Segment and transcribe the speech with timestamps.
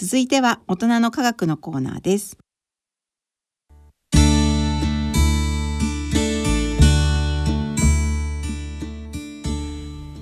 [0.00, 2.38] 続いては大人の科学のコーナーです。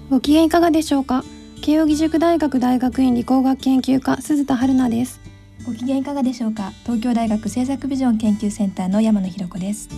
[0.09, 1.25] ご機嫌いかがでしょうか？
[1.61, 5.21] 慶應義塾大学大学院理工学研究科鈴田春奈です。
[5.67, 6.72] ご機嫌いかがでしょうか？
[6.85, 9.90] 東京大学政策ビジョン研究センターの山野博子です。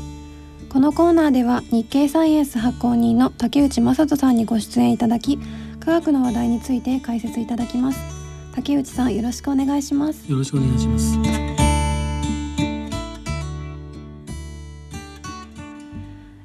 [0.71, 5.39] このコーナーでは日経サイエンス発行人の竹内正人さんにご出演いただき
[5.79, 8.18] 科学の話題について解説いただきます
[8.59, 10.29] 竹内さんよろしくお願いします。
[10.29, 11.17] よろしくお願いします。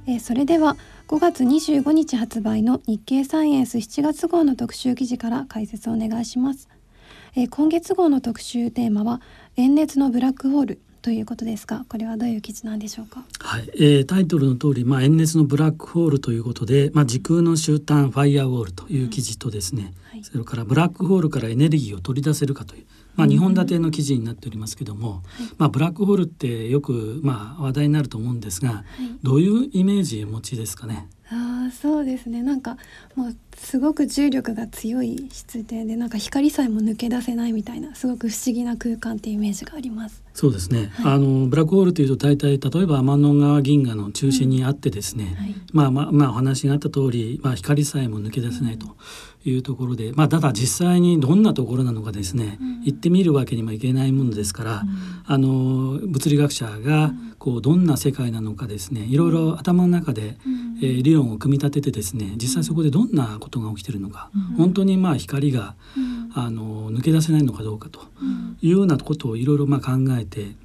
[0.06, 6.70] えそれでは5月25日発売の日経サイエンス7月号の特集記事から解説をお願いします。
[7.36, 9.20] え今月号の特集テーマは
[9.58, 13.24] 炎熱のブラックホールということですがこれはどういう記事なんでしょうか？
[13.54, 22.86] はい、えー、タイトルの通りまあ炎熱のブラックホールということでまあ時空の終端ファイアウォールという記事とですね、はい、それからブラックホールからエネルギーを取り出せるかという
[23.16, 25.22] まあ、2本立ての記事になっておりますけども、
[25.60, 28.84] まあ、ブラックホールってよくまあ話題になると思うんですが、
[29.22, 31.08] どういうイメージお持ちですかね？
[31.30, 32.42] あそうですね。
[32.42, 32.78] なんか
[33.16, 40.24] もうすごく重力が強い質ででなんか光さえも抜け出せないみたいなすごく不思議な空間っていうイメージがあります。
[40.34, 45.44] そうですね、はい、あのブラックホールというと大体例えば天の川銀河の中心にあってですね、うん。
[45.44, 48.88] はい、まあまあまあお話があった通り、まあ、光さえも抜け出せないと。
[48.88, 48.94] うん
[49.50, 60.38] いうところで、まあ、ただ実際にどんなところなのかですね、うん、行ってみるわけにもいけないものですから、うん、あの物理学者がこうどんな世界なのかですねいろいろ頭の中で、
[60.82, 65.76] えー、理論を組み立ててですね実際そこでどんなことが起きてるのか、本当にまあ光が、
[66.36, 68.00] あの抜け出せないのかどうかと
[68.62, 70.56] いうようなことをいろいろまあ考えて。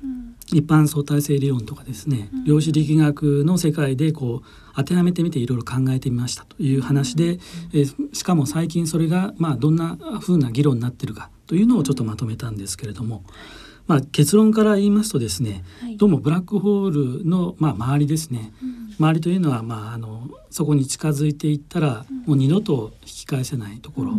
[0.50, 7.38] 一般相対性理論とかですね、量子力学の世界でこう当てはめてみていろいろ考えてみましたという話で、
[7.74, 7.84] え
[8.14, 13.24] しかも最近それがまあどんなふうな議論になってるかというのをちょっとまとめたんですけれども、
[13.86, 15.64] まあ、結論から言いますとですね、
[15.96, 18.52] どうもブラックホールのまあ周りですね、
[18.98, 24.14] 周りというのはまああのそこに近づいていったらもう二度と引き返せないところ、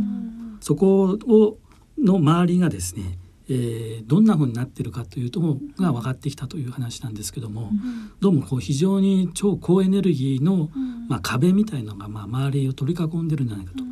[0.61, 1.57] そこを
[1.97, 3.17] の周りがですね
[3.49, 5.39] えー、どんなふうになってるかというと
[5.77, 10.69] が分かってきたという話なんですけども、うん、どうもこう非常に超高エネルギーの、
[11.07, 13.83] まあ、壁みたいのがまあ周りを取り囲んでるんじゃないかと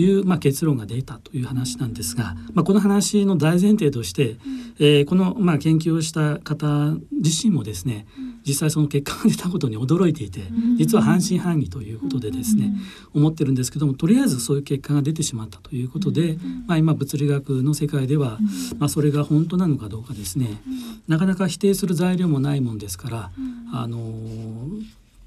[0.00, 4.36] いう、まあ、結論が出たという話なんですが、まあ、この話の大前提として、
[4.78, 8.06] えー、このまあ研究をした方自身もですね
[8.46, 10.40] 実際その結果が出たことに驚いていて
[10.76, 12.72] 実は半信半疑ということでですね
[13.14, 18.38] 思ってるんですけどもとりあえずそういう結果が出てしまったということで、まあ、今物理学の世界では、
[18.78, 20.60] まあ、それが本当なのかどうかですね。
[21.06, 23.30] なかなか否定する材料もないもんですから、
[23.72, 23.98] あの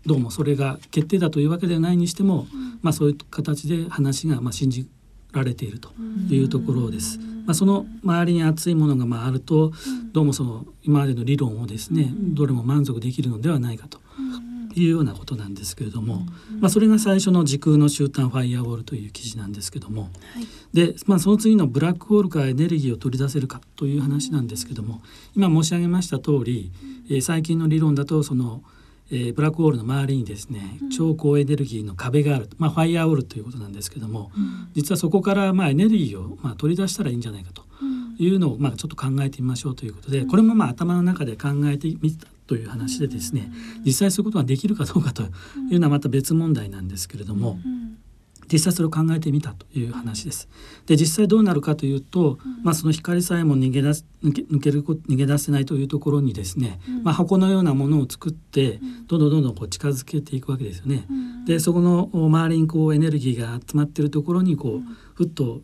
[0.06, 2.48] どうもそれが決定だというわけではないにしても、
[2.82, 4.88] まあ、そういう形で話がまあ信じ
[5.32, 5.92] られていると
[6.30, 7.20] いうところです。
[7.46, 9.72] まあ、その周りに熱いものがまああると
[10.12, 14.00] どうもその今までの理論をですねどれも満足できるのではないかと
[14.76, 16.26] いうようなことなんですけれども、
[16.60, 20.10] まあ、それが最初の時空の終端ファイアウォールという記事なんですけども、
[20.74, 25.02] で、まあ、その次のブラックホールからエネルギーを取り出せるかという話なんですけども
[25.36, 26.72] 今申し上げました通り、
[27.10, 28.64] えー、最近の理論だとその
[29.12, 37.64] 「えー、ブラックホールの周りにですね、超高エネルギーの壁がある、まあ、ファイアウォールということなんですけども、うん、実はそこからまあエネルギーをまあ取り出したらいいんじゃないかと
[38.18, 43.52] いうのをまあちょっと考えてみましょうということで、これもまあ頭の中で考えてみたという話でですね、
[43.86, 45.24] 実際そういうことができるかどうかと
[45.70, 47.58] いうのはまた別問題なんですけれども。
[48.52, 50.50] 実際それを考えてみたという話です。
[50.86, 61.08] で実際どうなるかというと、まあ、その光さえも逃げ出す抜け抜ける逃げ出せないというところにですね、まあ、箱のようなものを作ってどんどんどんどんこう近づけていくわけですよね。
[61.46, 65.62] でそこの周りにこうエネルギーが集まっているところにこうふっと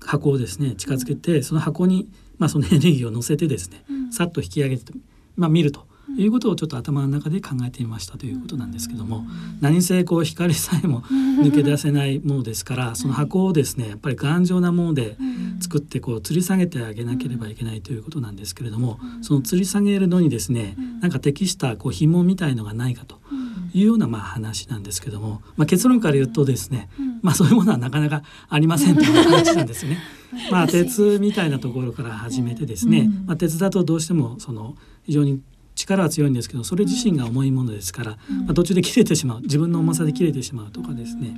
[0.00, 2.08] 箱をですね近づけてその箱に
[2.38, 4.92] まあそのエネルギーを乗せてですねさっと引き上げて、
[5.36, 5.86] まあ、見ると。
[6.16, 9.24] いうことをちょっと頭の中で考えてみましたということなんですけども、
[9.60, 11.02] 何せこう光さえも
[11.42, 15.16] 抜け出せないものですからその箱をですねやっぱり頑丈なもので
[15.60, 23.18] 作ってこう吊り下げてあげなければいけないということなんですけれどもその吊り下げるのにですねなんか適したこう紐みたいのがないかと。
[23.74, 26.88] いうようなまあ話なんですけども、まあ、結論から言うとですね、
[27.22, 29.98] まあ、そういうものはなかなかありませんという話なんですね。
[30.50, 35.40] まあ、鉄みたいなところから始めてですね、まあ、鉄だとどうしてもその非常に
[35.74, 38.10] 力は強いんですけどそれ自身が重いものですから、
[38.46, 41.36] まあ、途中で切れてしまう自分の重さで切れてしまうとかですね。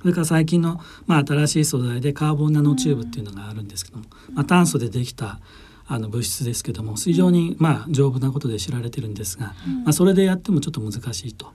[0.00, 5.38] それから最近の、まあ、新しい素材でカーボンナノチューブっていうのがあるんですけども、まあ、炭素でできた
[5.86, 9.54] あの物質ですけども非常にまあ丈夫なことで知られてるんですが、
[9.84, 11.52] まあ、それでやってもちょっと難しいと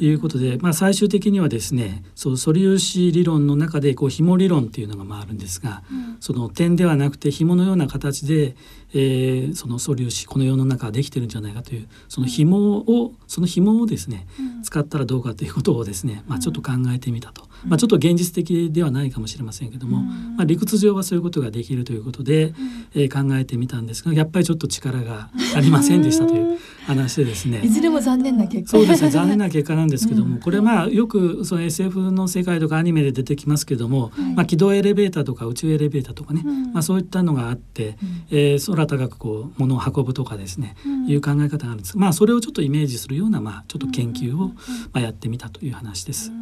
[0.00, 8.56] いうことで、まあ、最終的にはですねそう素粒子理論の中でこう紐理論っていうのがまああるんですが、うん、その点ではなくて紐のような形で、
[8.92, 22.54] えー、その素粒子この世の中はできてるんじゃないかというその紐をその紐をですね、うん、使ったらどうかということをですね、まあ、ちょっと考えてみたと、うん、まあ、ちょっと現実的ではないかもしれませんけども、まあ、理屈上はそういうことができるということで、
[22.94, 27.60] えー、考えてみたんですがやっぱりちょっと力がありませんでしたという話でですね。
[27.64, 28.78] いずれも残念な結果。
[28.78, 29.02] そうです。
[29.02, 37.96] ね残念な結果なんですけども、これまあよくその SF の世界とかアニメで出てきますけども、まあ、軌道エレベーターとか宇宙エレベーターとかね、まあ、そういったのがあって、
[38.30, 40.76] えー、空高くこう物を運ぶとかですね、
[41.08, 41.98] いう考え方があるんです。
[41.98, 44.54] まあそれをちょっとイメージするようなまあちょっと研究をま
[44.94, 46.30] あやってみたという話です。
[46.30, 46.36] な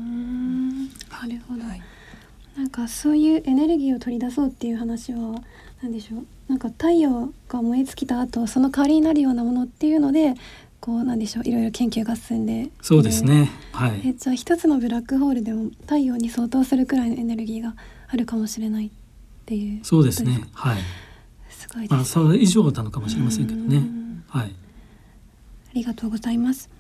[1.29, 1.63] るほど、
[2.57, 5.41] なんかそういうエネルギーを取り出そうっていう話は
[5.83, 6.27] 何でしょう？
[6.49, 10.35] なんか太陽が燃え尽きた後その代わりになるようなものっていうので
[10.81, 11.49] こうなんでしょう？
[11.49, 13.51] いろいろ研究が進んでそうですね。
[13.73, 14.03] はい。
[14.05, 17.75] えじゃあ一つのブラックホールでも太陽に相当するくらいのエネルギーが
[18.09, 18.91] あるかもしれないっ
[19.47, 20.43] ていうそうですね。
[20.53, 20.79] はい
[21.69, 23.83] すごいまあそれ以上なのかもしれませんけどね。
[24.29, 24.51] はい。
[24.51, 26.71] ありがとうございます。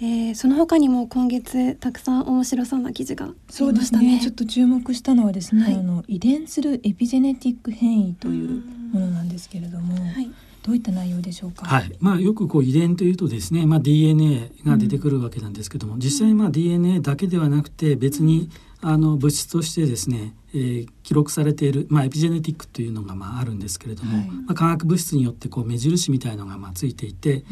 [0.00, 3.34] えー、その他にも今月たくさん面白そうな記事があり
[3.72, 4.16] ましたね。
[4.16, 4.20] ね。
[4.20, 8.62] ちょっと注目したのはですね、はい、あの遺伝するエピジェネティック変異という
[8.92, 10.30] ものなんですけれども、はい、
[10.64, 11.64] どういった内容でしょうか？
[11.64, 18.50] はい、まあよくこう遺伝というとですね、まあ DNA が出てくるわけなんですけども、うん、実際まあ DNA だけではなくて別に
[18.80, 27.42] あの物質としてですね、えー、記録されている、まあ、エピジェネティックというのがまああるんですけれども、はい、まあ、化学物質によってこう目印みたいのがまあついていて、うん、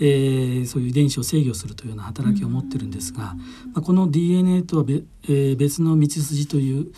[0.00, 3.44] えー、そういう遺伝子を制御するというような働きを持ってるんですが、うん、ま
[3.76, 6.92] あ、この DNA とは別,、えー、別の道筋という、うん、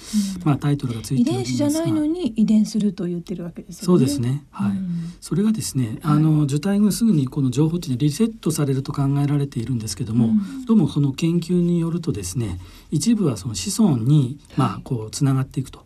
[0.44, 1.66] まあ、タイトルがついているんですが。
[1.66, 3.86] 遺伝子じゃないのに遺伝すると言ってるわけですよね。
[3.86, 4.72] そうですね、はい、
[5.20, 10.30] それがですねあの受胎後すぐにこの情報っていうのはリセットされると考えられているんですけども、
[10.66, 12.58] どうもその研究によるとですね
[12.90, 15.84] 一部はその子孫にまあこうつながっていくと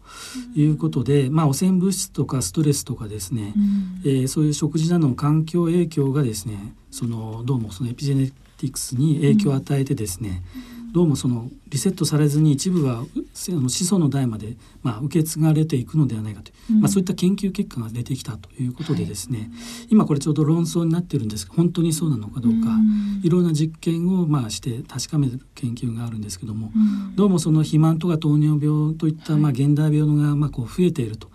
[0.54, 8.26] いうことで、まあ、汚染物質とかストレスとかですね、うん、えー、そういう食事などの環境影響がですねそのどうもそのエピジェネ
[8.58, 10.42] ティクスに影響を与えてですね、
[10.78, 13.04] うんどうもそのリセットされずに一部は
[13.34, 19.48] 子孫の代まで、まあ、受け継がれていくのではないかという、うん、まあ、そういった研究結果が出てきたということでですね、はい、
[19.90, 21.48] 今これちょうど論争になってるんです。
[21.48, 31.28] が本当にそうなのかどうか、うん、いろんな実験をまあして確かめる研究があるんですけども、うん、どうもその肥満とか糖尿病といったまあ現代病がまあこう増えていると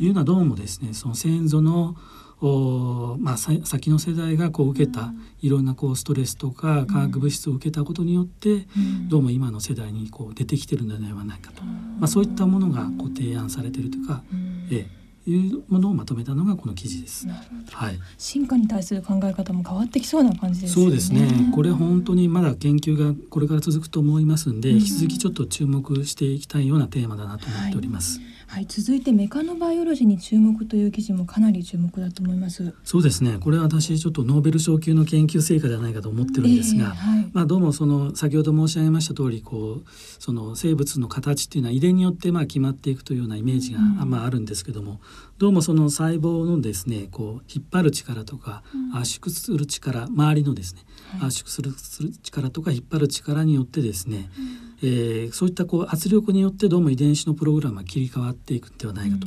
[0.00, 1.96] いうのはどうもですねその先祖のお
[2.40, 8.66] まあ、先の世代がこう受けたいろんなこうストレスとか化学物質を受けたことによって、
[9.08, 14.22] どうも今の世代にこう出てきてるのではないかと、まあ、そういったものがこう提案されているというか、
[14.70, 17.26] ええいうものをまとめたのがこの記事です。
[17.72, 17.98] はい。
[18.18, 21.50] 進化に対する考え方も変わってきそうな感じです、ね、そうですね。
[21.54, 28.18] これ本当にまだ研究がこれから続くと思いますんで、引き続きちょっと注目していきたいようなテーマだなと思っております。
[28.18, 32.74] はいはい、続いてメカノバイオロジーに注目という記事もかなり注目だと思います。
[32.84, 33.38] そうですね。
[33.40, 39.88] これは私ちょっとノーベル賞級の研究成果じゃないかと思ってるんですが、えーはい、まあどうもその先ほど申し上げました通り、こう
[40.18, 45.00] その生物の形っていうのは遺伝によってまあ決まっていくというようなイメージが、うん、まああるんですけども、
[45.38, 50.82] どうもその細胞のですね、こう引っ張る力とか、うん、圧縮する力、周りのですね、
[51.18, 54.30] はい、圧縮するする力とか引っ張る力によってですね。
[54.38, 59.26] うんえー、そういったこう圧力によってどうも遺伝子のプログラムが切り替わっていくんではないかと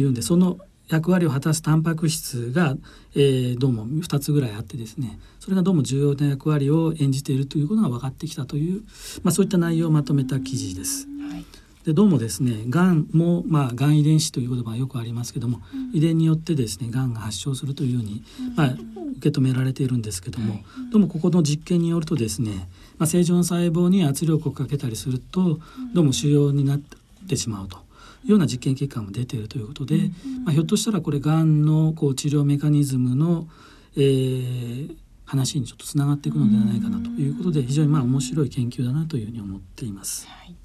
[0.00, 0.58] いうんで、その
[0.88, 2.74] 役割を果たすタンパク質が、
[3.14, 8.82] えー、どうも2つぐらいあってですねそれがどうも重要な役割を演じているということが分かってきたという、
[9.22, 11.06] まあ、そういった内容をまとめた記事です。
[11.30, 11.44] はい
[11.84, 18.24] でどうもですねがんもまあがん遺伝子という言葉がよくありますけども、うん、遺伝によってですねがんが発症するというように、
[18.56, 18.66] まあ、
[19.18, 20.60] 受け止められているんですけども、
[20.90, 25.58] どうもここの実験によるとですねまあ、正常な細胞に圧力をかけたりすると
[25.92, 26.80] どうも腫瘍になっ
[27.28, 27.78] てしまうと
[28.24, 30.10] いうような実験結果も出ているということで、
[30.44, 33.46] まあ、ひょっとしたらこれがんのこう治療メカニズムの、
[33.96, 40.26] えー、話にちょっとつながっていくのではないかなということで非常にまあ面白い研究だなというふうに思っています。
[40.28, 40.63] はい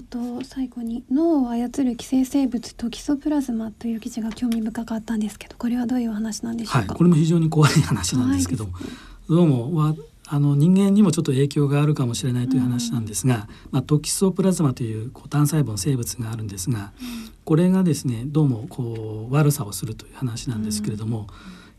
[0.00, 8.72] あと最後に脳を操る寄生生物トキソプラズマという記事が興味深かったんですけどこれはどういうお話なんでしょうか、はい、これも非常に怖い話なんですけど、ね、
[9.28, 9.94] どうもは
[10.26, 13.40] あの人間にもちょっと影響があるかもしれないという話なんですが、うん、
[13.72, 16.92] まあ、トキソプラズマというこう単細胞の生物があるんですが、
[17.44, 21.26] これがですねどうもこう悪さをするという話なんですけれども、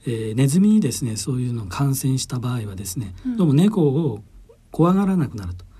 [0.05, 4.21] うん、えー、ネズミにですねそういうのを感染した場合はですね、どうも猫を
[4.69, 5.70] 怖がらなくなると。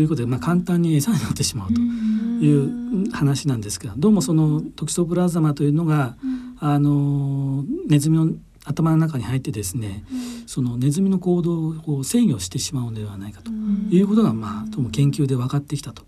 [0.00, 6.16] ということで、まあ、簡単に餌になってしまうという話なんですがどうもそのトキソプラズマというのが、
[6.58, 8.32] あのネズミの
[8.64, 10.06] 頭の中に入ってですね、
[10.46, 13.50] そのネズミの行動を制御してしまうのではないかと。
[13.90, 16.02] いうことが、まあ、とも研究で分かってきたと、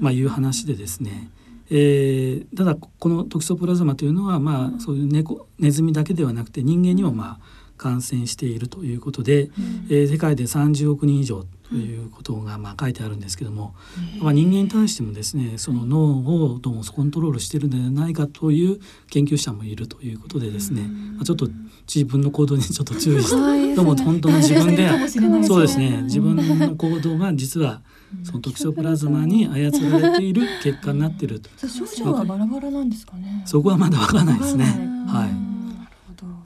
[0.00, 1.30] まあ、いう話でですね、
[1.68, 7.40] えー、ただこのトキソプラズマというのは、まあ、そういう猫ネズミだけではなくて人間にも、まあ、
[7.78, 13.74] 感染しているということで、うん、えー、世界で30億人以上ということがまあ書いてあるんですけども、
[14.16, 18.80] うん、まあ、人間に対してもですねその脳をどうもコントロールしているのではないかという
[19.10, 21.48] 研究者もいるということでですね、まあ、ちょっと
[21.92, 24.88] 自分の行動に ちょっと注意して、どうも本当の自分で
[25.46, 26.02] そうですね。
[26.04, 27.80] 自分の行動が実は
[28.22, 31.50] そのトキソプラズマに操られている結果になっていると。
[31.66, 33.42] 症状はバラバラなんですかね。
[33.46, 34.64] そこはまだわからないですね。
[35.06, 35.47] はい。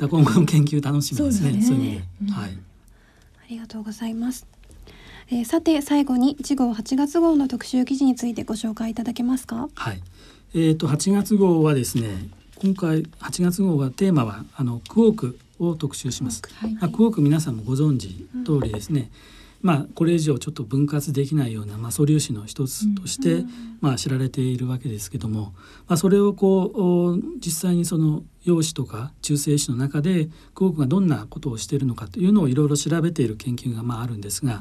[0.02, 1.62] だ今後の研究楽しみですね。
[1.62, 2.50] そう、ね、いう意味で、はい。
[2.50, 2.54] あ
[3.48, 4.46] りがとうございます。
[5.30, 9.68] えー、さて最後に次号8月号の特集記事についてご紹介いただけますか？
[9.74, 10.02] はい。
[10.54, 12.28] えっ、ー、と8月号はですね、
[12.60, 16.42] 今回8月号はテーマはあのクオークを特集します。
[16.54, 18.08] はい、あクオーク皆さんもご存知
[18.44, 19.10] 通りですね。
[19.36, 23.44] うんまあ、これ以上ちょっと分割できないような、まあ、素粒子の一つとして、
[23.80, 25.54] まあ、知られているわけですけども、
[25.86, 34.58] まあ、それをこう実際にその陽子とか中性子の中でクォークがどんなことをしているのかというのをいろいろ調べている研究がまああるんですが、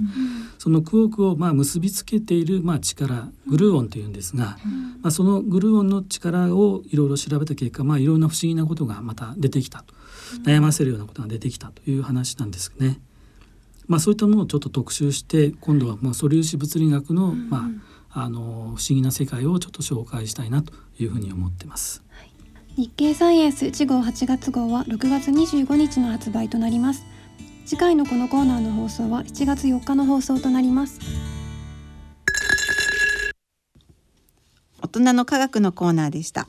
[0.60, 4.58] そのクォークをまあ結びつけているまあ力グルーオンというんですが、
[5.02, 9.96] まあ、そのグルーオンの力をいろいろ調べた結果、まあ、いろんな不思議なことがまた出てきたと。
[10.44, 13.00] 悩ませるようなことが出てきたという話なんですね。
[13.88, 17.70] まあ、そういったものをちょっと特集して今度はまあ素粒子物理学の,、ま
[18.10, 22.04] あ、あの不思議な世界をちょっと紹介したいなというふうに思ってます。
[22.10, 22.32] はい、
[22.76, 27.06] 日経サイエンス1号8月号は6月25日の発売となります。
[27.66, 31.00] 次回のこのコーナーの放送は7月4日の放送となります。
[34.82, 36.48] 大人の科学のコーナーでした。